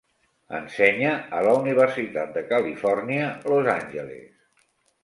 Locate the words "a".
1.39-1.43